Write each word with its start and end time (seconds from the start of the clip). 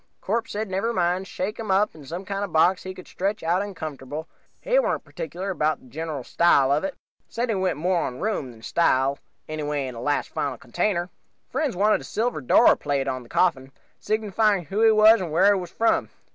"Corpse 0.19 0.53
said 0.53 0.67
never 0.67 0.93
mind, 0.93 1.27
shake 1.27 1.59
him 1.59 1.69
up 1.69 1.91
some 2.05 2.25
kind 2.25 2.43
of 2.43 2.49
a 2.49 2.53
box 2.53 2.81
he 2.81 2.95
could 2.95 3.07
stretch 3.07 3.43
out 3.43 3.61
in 3.61 3.75
comfortable, 3.75 4.27
he 4.59 4.79
warn't 4.79 5.03
particular 5.03 5.53
'bout 5.53 5.79
the 5.79 5.85
general 5.85 6.23
style 6.23 6.71
of 6.71 6.83
it. 6.83 6.95
Said 7.29 7.49
he 7.49 7.53
went 7.55 7.77
more 7.77 8.01
on 8.01 8.19
room 8.19 8.49
than 8.49 8.63
style, 8.63 9.19
anyway 9.47 9.85
in 9.85 9.93
a 9.93 10.01
last 10.01 10.29
final 10.29 10.57
container. 10.57 11.11
"Friends 11.51 11.75
wanted 11.75 12.01
a 12.01 12.03
silver 12.03 12.41
door 12.41 12.75
plate 12.75 13.07
on 13.07 13.21
the 13.21 13.29
coffin, 13.29 13.71
signifying 13.99 14.65
who 14.65 14.81
he 14.81 14.89
was 14.91 15.21
and 15.21 15.31
wher' 15.31 15.53
he 15.53 15.59
was 15.61 15.69
from. 15.69 16.09